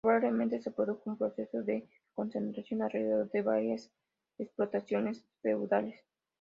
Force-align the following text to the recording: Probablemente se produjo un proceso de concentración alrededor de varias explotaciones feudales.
Probablemente 0.03 0.59
se 0.59 0.71
produjo 0.71 1.11
un 1.11 1.17
proceso 1.19 1.61
de 1.61 1.87
concentración 2.15 2.81
alrededor 2.81 3.29
de 3.29 3.43
varias 3.43 3.91
explotaciones 4.39 5.23
feudales. 5.43 6.03